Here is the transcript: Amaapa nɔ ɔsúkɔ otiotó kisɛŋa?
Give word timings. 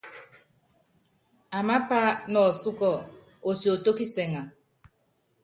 Amaapa 1.57 1.99
nɔ 2.31 2.39
ɔsúkɔ 2.49 2.89
otiotó 3.49 3.91
kisɛŋa? 3.97 4.41